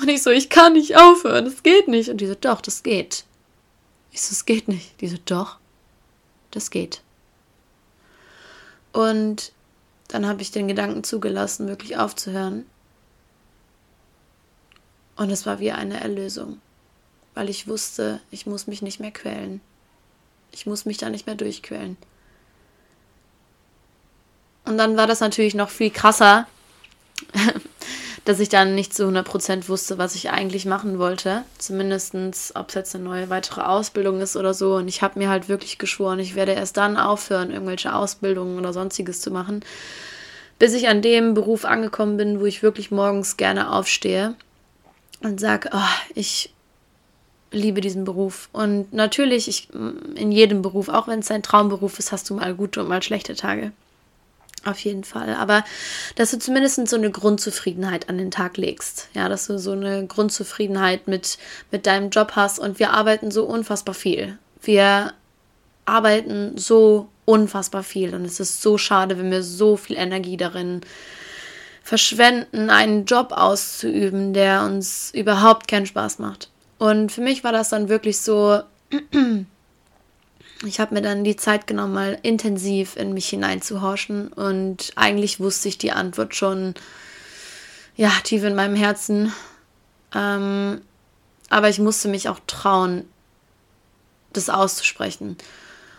[0.00, 2.08] Und ich so, ich kann nicht aufhören, das geht nicht.
[2.08, 3.24] Und die so, doch, das geht.
[4.10, 5.00] Ich so, es geht nicht.
[5.00, 5.58] Die so, doch,
[6.50, 7.02] das geht.
[8.92, 9.52] Und
[10.08, 12.64] dann habe ich den Gedanken zugelassen, wirklich aufzuhören.
[15.16, 16.60] Und es war wie eine Erlösung,
[17.38, 19.60] weil ich wusste, ich muss mich nicht mehr quälen.
[20.50, 21.96] Ich muss mich da nicht mehr durchquälen.
[24.64, 26.48] Und dann war das natürlich noch viel krasser,
[28.24, 31.44] dass ich dann nicht zu 100% wusste, was ich eigentlich machen wollte.
[31.58, 32.16] Zumindest,
[32.56, 34.74] ob es jetzt eine neue weitere Ausbildung ist oder so.
[34.74, 38.72] Und ich habe mir halt wirklich geschworen, ich werde erst dann aufhören, irgendwelche Ausbildungen oder
[38.72, 39.64] sonstiges zu machen,
[40.58, 44.34] bis ich an dem Beruf angekommen bin, wo ich wirklich morgens gerne aufstehe
[45.22, 46.52] und sage, oh, ich
[47.50, 48.48] liebe diesen Beruf.
[48.52, 49.68] Und natürlich, ich,
[50.14, 53.02] in jedem Beruf, auch wenn es dein Traumberuf ist, hast du mal gute und mal
[53.02, 53.72] schlechte Tage.
[54.64, 55.34] Auf jeden Fall.
[55.34, 55.64] Aber
[56.16, 59.08] dass du zumindest so eine Grundzufriedenheit an den Tag legst.
[59.14, 61.38] Ja, dass du so eine Grundzufriedenheit mit,
[61.70, 62.58] mit deinem Job hast.
[62.58, 64.36] Und wir arbeiten so unfassbar viel.
[64.60, 65.12] Wir
[65.84, 68.14] arbeiten so unfassbar viel.
[68.14, 70.80] Und es ist so schade, wenn wir so viel Energie darin
[71.82, 76.50] verschwenden, einen Job auszuüben, der uns überhaupt keinen Spaß macht.
[76.78, 78.62] Und für mich war das dann wirklich so,
[80.64, 85.68] ich habe mir dann die Zeit genommen, mal intensiv in mich hineinzuhorchen und eigentlich wusste
[85.68, 86.74] ich die Antwort schon,
[87.96, 89.32] ja, tief in meinem Herzen.
[90.14, 90.80] Ähm,
[91.50, 93.04] aber ich musste mich auch trauen,
[94.32, 95.36] das auszusprechen.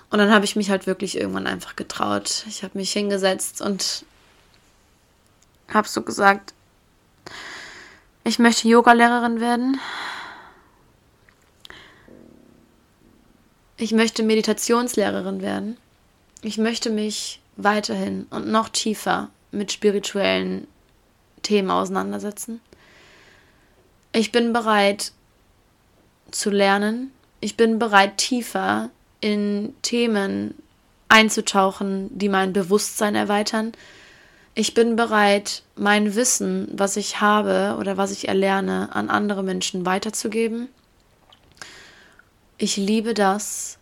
[0.10, 2.46] Und dann habe ich mich halt wirklich irgendwann einfach getraut.
[2.48, 4.06] Ich habe mich hingesetzt und
[5.68, 6.54] habe so gesagt,
[8.24, 9.80] ich möchte Yogalehrerin werden.
[13.82, 15.78] Ich möchte Meditationslehrerin werden.
[16.42, 20.68] Ich möchte mich weiterhin und noch tiefer mit spirituellen
[21.44, 22.60] Themen auseinandersetzen.
[24.12, 25.14] Ich bin bereit
[26.30, 27.12] zu lernen.
[27.40, 28.90] Ich bin bereit, tiefer
[29.22, 30.56] in Themen
[31.08, 33.72] einzutauchen, die mein Bewusstsein erweitern.
[34.56, 39.86] Ich bin bereit, mein Wissen, was ich habe oder was ich erlerne, an andere Menschen
[39.86, 40.68] weiterzugeben
[42.60, 43.80] ich liebe das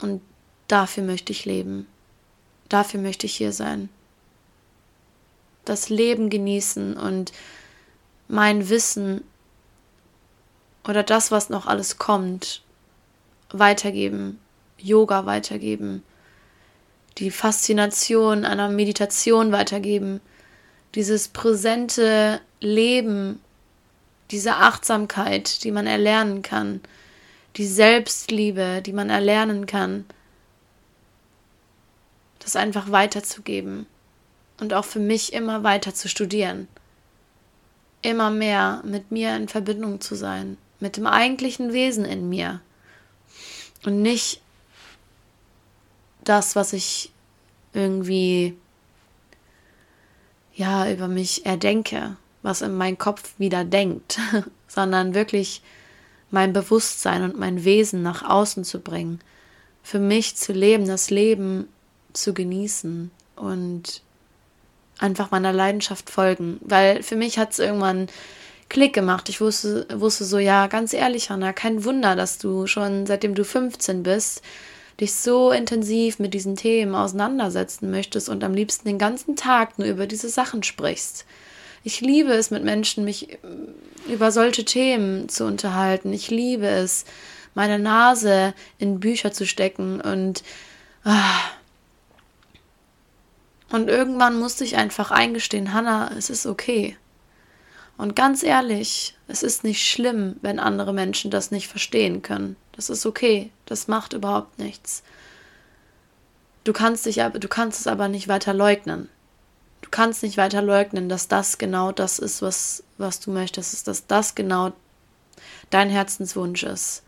[0.00, 0.20] und
[0.68, 1.88] dafür möchte ich leben.
[2.68, 3.88] Dafür möchte ich hier sein.
[5.64, 7.32] Das Leben genießen und
[8.28, 9.24] mein Wissen
[10.86, 12.62] oder das, was noch alles kommt,
[13.50, 14.38] weitergeben,
[14.76, 16.02] Yoga weitergeben,
[17.16, 20.20] die Faszination einer Meditation weitergeben,
[20.94, 23.40] dieses präsente Leben,
[24.30, 26.82] diese Achtsamkeit, die man erlernen kann,
[27.56, 30.04] die Selbstliebe, die man erlernen kann,
[32.40, 33.86] das einfach weiterzugeben
[34.60, 36.68] und auch für mich immer weiter zu studieren,
[38.02, 42.60] immer mehr mit mir in Verbindung zu sein, mit dem eigentlichen Wesen in mir.
[43.84, 44.40] Und nicht
[46.22, 47.12] das, was ich
[47.72, 48.56] irgendwie
[50.54, 54.18] ja über mich erdenke, was in meinem Kopf wieder denkt,
[54.68, 55.62] sondern wirklich
[56.34, 59.20] mein Bewusstsein und mein Wesen nach außen zu bringen,
[59.82, 61.68] für mich zu leben, das Leben
[62.12, 64.02] zu genießen und
[64.98, 66.58] einfach meiner Leidenschaft folgen.
[66.60, 68.08] Weil für mich hat es irgendwann
[68.68, 69.28] Klick gemacht.
[69.28, 73.44] Ich wusste, wusste so, ja, ganz ehrlich, Hanna, kein Wunder, dass du schon seitdem du
[73.44, 74.42] 15 bist,
[75.00, 79.88] dich so intensiv mit diesen Themen auseinandersetzen möchtest und am liebsten den ganzen Tag nur
[79.88, 81.24] über diese Sachen sprichst.
[81.84, 83.36] Ich liebe es, mit Menschen mich äh,
[84.08, 86.12] über solche Themen zu unterhalten.
[86.12, 87.04] Ich liebe es,
[87.54, 90.42] meine Nase in Bücher zu stecken und
[91.04, 91.40] ah.
[93.70, 96.96] und irgendwann musste ich einfach eingestehen, Hannah, es ist okay.
[97.96, 102.56] Und ganz ehrlich, es ist nicht schlimm, wenn andere Menschen das nicht verstehen können.
[102.72, 103.52] Das ist okay.
[103.66, 105.04] Das macht überhaupt nichts.
[106.64, 109.08] Du kannst dich aber, du kannst es aber nicht weiter leugnen
[109.84, 114.06] du kannst nicht weiter leugnen, dass das genau das ist, was, was du möchtest, dass
[114.06, 114.72] das genau
[115.68, 117.02] dein Herzenswunsch ist.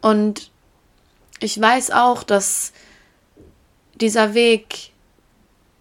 [0.00, 0.50] Und
[1.40, 2.72] ich weiß auch, dass
[4.00, 4.92] dieser Weg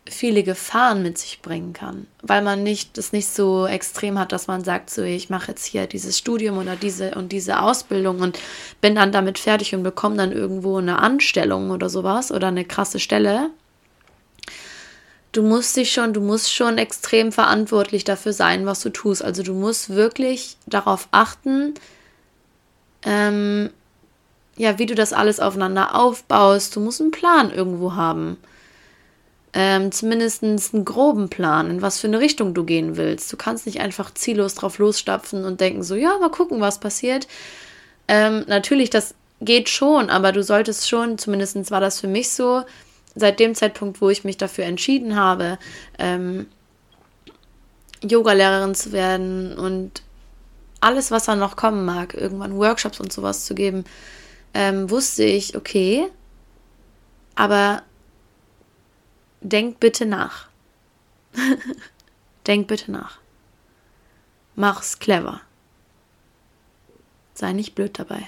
[0.09, 4.47] viele Gefahren mit sich bringen kann, weil man nicht das nicht so extrem hat, dass
[4.47, 8.37] man sagt, so ich mache jetzt hier dieses Studium oder diese und diese Ausbildung und
[8.81, 12.99] bin dann damit fertig und bekomme dann irgendwo eine Anstellung oder sowas oder eine krasse
[12.99, 13.51] Stelle,
[15.31, 19.23] du musst dich schon, du musst schon extrem verantwortlich dafür sein, was du tust.
[19.23, 21.73] Also du musst wirklich darauf achten,
[23.03, 23.69] ähm,
[24.57, 26.75] ja, wie du das alles aufeinander aufbaust.
[26.75, 28.37] Du musst einen Plan irgendwo haben.
[29.53, 33.31] Ähm, zumindest einen groben Plan, in was für eine Richtung du gehen willst.
[33.33, 37.27] Du kannst nicht einfach ziellos drauf losstapfen und denken, so, ja, mal gucken, was passiert.
[38.07, 42.63] Ähm, natürlich, das geht schon, aber du solltest schon, zumindest war das für mich so,
[43.15, 45.57] seit dem Zeitpunkt, wo ich mich dafür entschieden habe,
[45.99, 46.47] ähm,
[48.03, 50.01] Yoga-Lehrerin zu werden und
[50.79, 53.83] alles, was dann noch kommen mag, irgendwann Workshops und sowas zu geben,
[54.53, 56.07] ähm, wusste ich, okay,
[57.35, 57.83] aber
[59.41, 60.47] denk bitte nach.
[62.47, 63.19] denk bitte nach.
[64.55, 65.41] Mach's clever.
[67.33, 68.27] Sei nicht blöd dabei.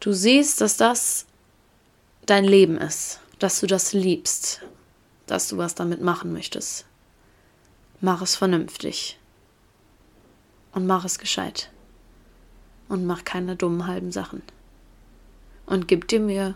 [0.00, 1.26] Du siehst, dass das
[2.26, 4.62] dein Leben ist, dass du das liebst,
[5.26, 6.86] dass du was damit machen möchtest.
[8.00, 9.18] Mach es vernünftig.
[10.72, 11.70] Und mach es gescheit.
[12.88, 14.42] Und mach keine dummen halben Sachen.
[15.66, 16.54] Und gib dir Mühe.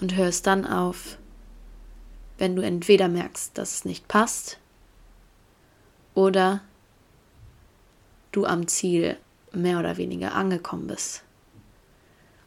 [0.00, 1.18] Und hör es dann auf,
[2.38, 4.58] wenn du entweder merkst, dass es nicht passt,
[6.16, 6.62] oder
[8.32, 9.16] du am Ziel
[9.52, 11.22] mehr oder weniger angekommen bist.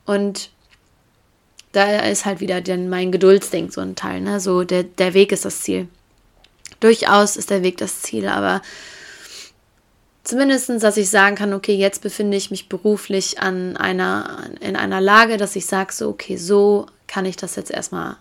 [0.06, 0.52] Und
[1.72, 4.40] da ist halt wieder den, mein Geduldsding so ein Teil, ne?
[4.40, 5.88] So der, der Weg ist das Ziel.
[6.80, 8.62] Durchaus ist der Weg das Ziel, aber
[10.24, 15.02] zumindest, dass ich sagen kann, okay, jetzt befinde ich mich beruflich an einer, in einer
[15.02, 18.16] Lage, dass ich sage, so, okay, so kann ich das jetzt erstmal,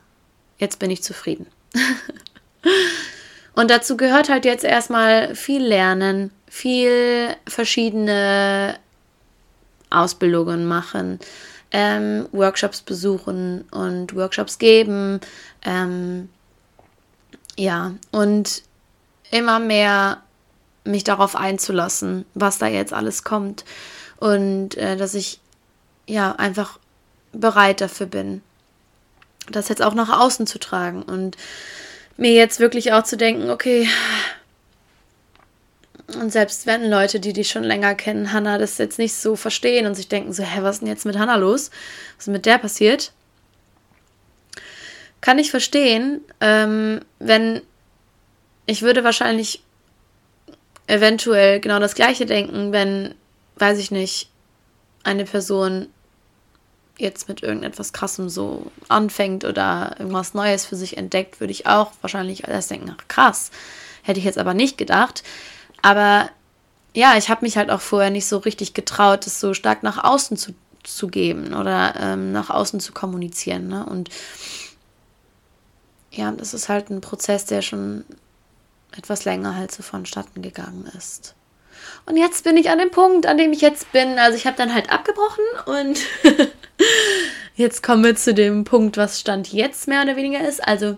[0.58, 1.46] jetzt bin ich zufrieden.
[3.54, 8.78] Und dazu gehört halt jetzt erstmal viel Lernen, viel verschiedene
[9.90, 11.18] Ausbildungen machen,
[11.72, 15.20] ähm, Workshops besuchen und Workshops geben.
[15.64, 16.28] Ähm,
[17.57, 18.62] ja, und
[19.31, 20.22] immer mehr
[20.85, 23.64] mich darauf einzulassen, was da jetzt alles kommt.
[24.16, 25.40] Und äh, dass ich
[26.07, 26.78] ja einfach
[27.33, 28.42] bereit dafür bin,
[29.50, 31.37] das jetzt auch nach außen zu tragen und
[32.16, 33.87] mir jetzt wirklich auch zu denken, okay,
[36.14, 39.87] und selbst wenn Leute, die dich schon länger kennen, Hannah, das jetzt nicht so verstehen
[39.87, 41.71] und sich denken so, hä, was ist denn jetzt mit Hannah los?
[42.16, 43.12] Was ist mit der passiert?
[45.21, 47.61] Kann ich verstehen, ähm, wenn
[48.64, 49.62] ich würde wahrscheinlich
[50.87, 53.14] eventuell genau das gleiche denken, wenn,
[53.57, 54.31] weiß ich nicht,
[55.05, 55.88] eine Person
[56.97, 61.92] jetzt mit irgendetwas Krassem so anfängt oder irgendwas Neues für sich entdeckt, würde ich auch
[62.01, 63.51] wahrscheinlich alles denken, ach krass,
[64.03, 65.23] hätte ich jetzt aber nicht gedacht.
[65.82, 66.30] Aber
[66.94, 70.02] ja, ich habe mich halt auch vorher nicht so richtig getraut, das so stark nach
[70.02, 73.68] außen zu, zu geben oder ähm, nach außen zu kommunizieren.
[73.68, 73.86] Ne?
[73.86, 74.10] Und
[76.10, 78.04] ja, das ist halt ein Prozess, der schon
[78.96, 81.34] etwas länger halt so vonstatten gegangen ist.
[82.06, 84.18] Und jetzt bin ich an dem Punkt, an dem ich jetzt bin.
[84.18, 86.00] Also ich habe dann halt abgebrochen und
[87.54, 90.66] jetzt kommen wir zu dem Punkt, was Stand jetzt mehr oder weniger ist.
[90.66, 90.96] Also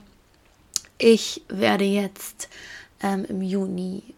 [0.99, 2.49] ich werde jetzt
[3.03, 4.15] ähm, im Juni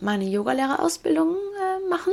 [0.00, 2.12] meine Yogalehrerausbildung äh, machen.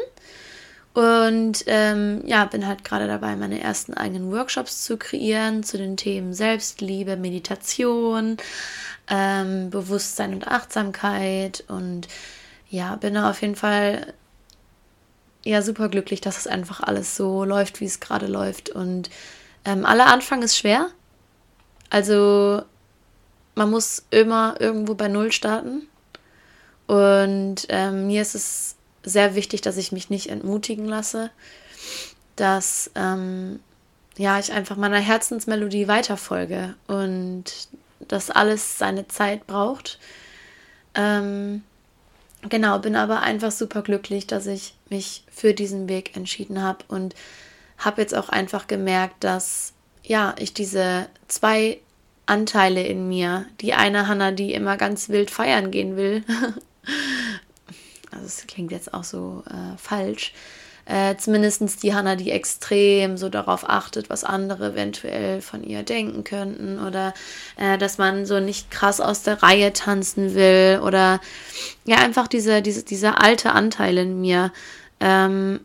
[0.94, 5.96] Und ähm, ja, bin halt gerade dabei, meine ersten eigenen Workshops zu kreieren zu den
[5.96, 8.38] Themen Selbstliebe, Meditation,
[9.10, 11.64] ähm, Bewusstsein und Achtsamkeit.
[11.70, 12.10] Und
[12.70, 14.14] ja, bin auf jeden Fall
[15.44, 18.70] ja super glücklich, dass es einfach alles so läuft, wie es gerade läuft.
[18.70, 19.10] Und
[19.64, 20.90] ähm, aller Anfang ist schwer.
[21.90, 22.64] Also
[23.56, 25.88] man muss immer irgendwo bei Null starten.
[26.92, 31.32] Und ähm, mir ist es sehr wichtig, dass ich mich nicht entmutigen lasse,
[32.36, 33.62] dass ähm,
[34.18, 37.46] ja, ich einfach meiner Herzensmelodie weiterfolge und
[38.10, 40.00] dass alles seine Zeit braucht.
[40.94, 41.64] Ähm,
[42.50, 47.16] genau, bin aber einfach super glücklich, dass ich mich für diesen Weg entschieden habe und
[47.78, 49.72] habe jetzt auch einfach gemerkt, dass
[50.04, 51.80] ja, ich diese zwei
[52.26, 56.26] Anteile in mir, die eine Hanna, die immer ganz wild feiern gehen will
[58.12, 60.34] also es klingt jetzt auch so äh, falsch,
[60.86, 66.24] äh, zumindest die Hanna, die extrem so darauf achtet, was andere eventuell von ihr denken
[66.24, 67.14] könnten oder
[67.58, 71.22] äh, dass man so nicht krass aus der Reihe tanzen will oder
[71.86, 74.52] ja, einfach diese, diese, dieser alte Anteil in mir,
[75.00, 75.60] ähm,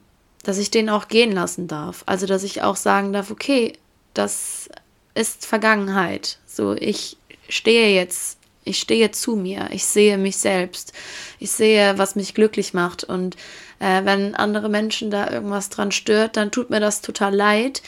[0.44, 2.04] dass ich den auch gehen lassen darf.
[2.06, 3.72] Also, dass ich auch sagen darf, okay,
[4.14, 4.68] das
[5.14, 6.38] ist Vergangenheit.
[6.46, 7.16] So, ich
[7.48, 10.92] stehe jetzt ich stehe zu mir, ich sehe mich selbst,
[11.38, 13.04] ich sehe, was mich glücklich macht.
[13.04, 13.36] Und
[13.78, 17.82] äh, wenn andere Menschen da irgendwas dran stört, dann tut mir das total leid.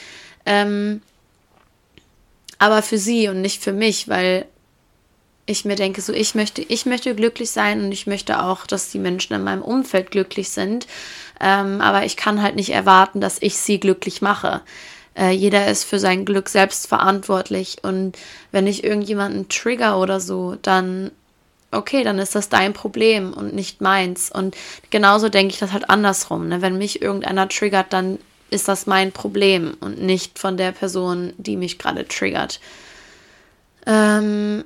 [0.47, 1.03] Ähm,
[2.59, 4.47] aber für sie und nicht für mich, weil
[5.47, 8.91] ich mir denke, so ich möchte, ich möchte glücklich sein und ich möchte auch, dass
[8.91, 10.87] die Menschen in meinem Umfeld glücklich sind.
[11.41, 14.61] Ähm, aber ich kann halt nicht erwarten, dass ich sie glücklich mache.
[15.19, 17.79] Äh, jeder ist für sein Glück selbst verantwortlich.
[17.83, 18.17] Und
[18.53, 21.11] wenn ich irgendjemanden trigger oder so, dann
[21.71, 24.31] okay, dann ist das dein Problem und nicht meins.
[24.31, 24.57] Und
[24.91, 26.49] genauso denke ich das halt andersrum.
[26.49, 26.63] Ne?
[26.63, 28.19] Wenn mich irgendeiner triggert, dann
[28.51, 32.61] ist das mein Problem und nicht von der Person, die mich gerade triggert.
[33.87, 34.65] Ähm,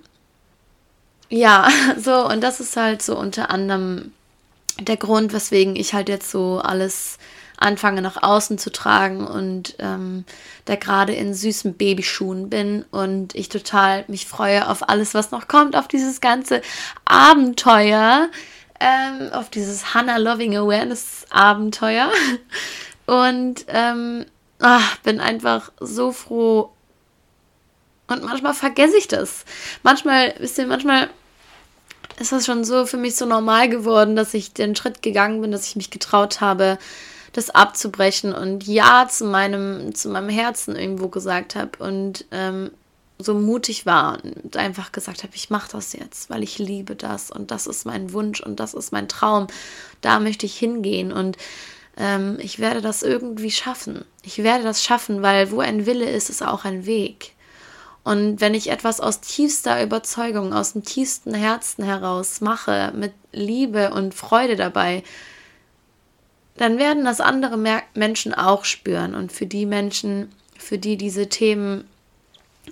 [1.29, 4.13] ja, so, und das ist halt so unter anderem
[4.81, 7.19] der Grund, weswegen ich halt jetzt so alles
[7.63, 10.25] anfange nach außen zu tragen und ähm,
[10.65, 15.49] da gerade in süßen Babyschuhen bin und ich total mich freue auf alles, was noch
[15.49, 16.63] kommt, auf dieses ganze
[17.05, 18.29] Abenteuer.
[18.83, 22.11] ähm, auf dieses Hannah Loving Awareness Abenteuer
[23.07, 24.27] und ähm,
[24.61, 26.73] ach, bin einfach so froh.
[28.09, 29.45] Und manchmal vergesse ich das.
[29.83, 31.09] Manchmal, wisst ihr, manchmal
[32.19, 35.53] ist das schon so für mich so normal geworden, dass ich den Schritt gegangen bin,
[35.53, 36.79] dass ich mich getraut habe,
[37.33, 42.71] das abzubrechen und Ja zu meinem, zu meinem Herzen irgendwo gesagt habe und ähm,
[43.19, 47.31] so mutig war und einfach gesagt habe, ich mache das jetzt, weil ich liebe das
[47.31, 49.47] und das ist mein Wunsch und das ist mein Traum.
[50.01, 51.37] Da möchte ich hingehen und
[51.97, 54.05] ähm, ich werde das irgendwie schaffen.
[54.23, 57.33] Ich werde das schaffen, weil wo ein Wille ist, ist auch ein Weg.
[58.05, 63.93] Und wenn ich etwas aus tiefster Überzeugung, aus dem tiefsten Herzen heraus mache, mit Liebe
[63.95, 65.05] und Freude dabei,
[66.57, 67.57] dann werden das andere
[67.95, 69.15] Menschen auch spüren.
[69.15, 71.85] Und für die Menschen, für die diese Themen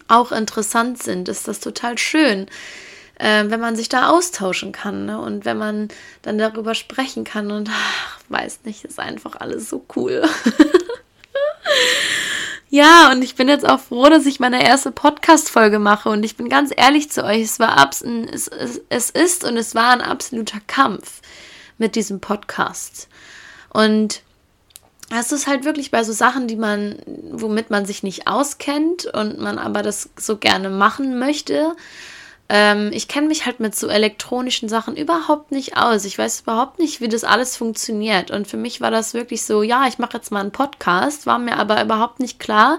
[0.09, 2.47] auch interessant sind, ist das total schön,
[3.18, 5.20] äh, wenn man sich da austauschen kann ne?
[5.20, 5.89] und wenn man
[6.22, 10.22] dann darüber sprechen kann und ach, weiß nicht, ist einfach alles so cool.
[12.70, 16.37] ja, und ich bin jetzt auch froh, dass ich meine erste Podcast-Folge mache und ich
[16.37, 19.91] bin ganz ehrlich zu euch, es war abs es, es, es ist und es war
[19.91, 21.20] ein absoluter Kampf
[21.78, 23.09] mit diesem Podcast.
[23.73, 24.23] Und
[25.12, 26.97] es ist halt wirklich bei so Sachen, die man,
[27.33, 31.75] womit man sich nicht auskennt und man aber das so gerne machen möchte.
[32.49, 36.05] Ähm, ich kenne mich halt mit so elektronischen Sachen überhaupt nicht aus.
[36.05, 38.31] Ich weiß überhaupt nicht, wie das alles funktioniert.
[38.31, 41.39] Und für mich war das wirklich so, ja, ich mache jetzt mal einen Podcast, war
[41.39, 42.79] mir aber überhaupt nicht klar,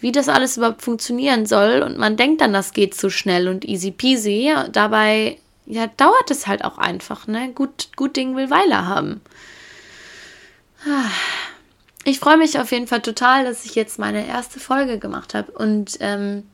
[0.00, 1.82] wie das alles überhaupt funktionieren soll.
[1.82, 4.54] Und man denkt dann, das geht so schnell und easy peasy.
[4.70, 7.50] Dabei, ja, dauert es halt auch einfach, ne?
[7.52, 9.20] Gut, gut Ding will Weile haben.
[12.04, 15.52] Ich freue mich auf jeden Fall total, dass ich jetzt meine erste Folge gemacht habe
[15.52, 16.44] und ähm,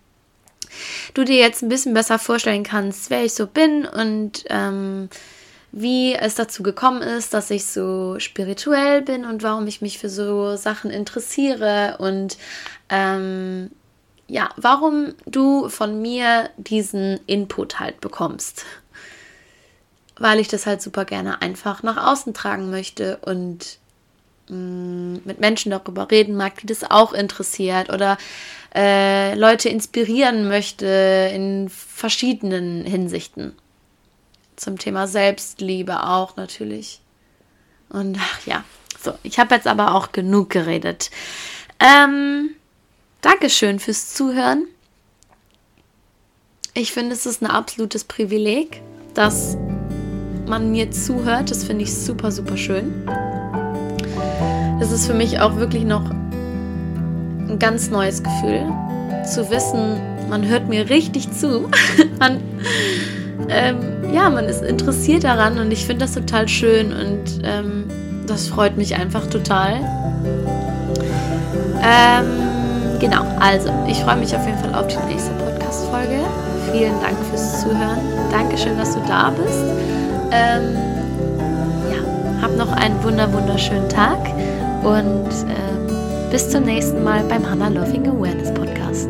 [1.14, 5.09] du dir jetzt ein bisschen besser vorstellen kannst, wer ich so bin und ähm,
[5.70, 10.09] wie es dazu gekommen ist, dass ich so spirituell bin und warum ich mich für
[10.09, 12.37] so Sachen interessiere und
[12.89, 13.70] ähm,
[14.28, 18.64] ja, warum du von mir diesen Input halt bekommst.
[20.16, 23.78] Weil ich das halt super gerne einfach nach außen tragen möchte und
[24.49, 28.18] Mm, mit Menschen darüber reden mag, die das auch interessiert oder
[28.74, 33.55] äh, Leute inspirieren möchte in verschiedenen Hinsichten.
[34.57, 37.01] Zum Thema Selbstliebe auch natürlich.
[37.88, 38.64] Und ach ja,
[39.03, 41.11] so, ich habe jetzt aber auch genug geredet.
[41.80, 42.51] Ähm,
[43.22, 44.66] Dankeschön fürs Zuhören.
[46.74, 48.82] Ich finde, es ist ein absolutes Privileg,
[49.14, 49.57] dass
[50.47, 51.51] man mir zuhört.
[51.51, 53.07] Das finde ich super, super schön
[54.81, 58.64] das ist für mich auch wirklich noch ein ganz neues Gefühl,
[59.25, 61.68] zu wissen, man hört mir richtig zu.
[62.18, 62.41] man,
[63.49, 67.85] ähm, ja, man ist interessiert daran und ich finde das total schön und ähm,
[68.27, 69.81] das freut mich einfach total.
[71.83, 76.20] Ähm, genau, also ich freue mich auf jeden Fall auf die nächste Podcast-Folge.
[76.72, 77.99] Vielen Dank fürs Zuhören.
[78.31, 79.64] Dankeschön, dass du da bist.
[80.33, 80.77] Ähm,
[81.91, 84.18] ja, hab noch einen wunder wunderschönen Tag
[84.85, 89.09] und äh, bis zum nächsten Mal beim Hannah Loving Awareness Podcast.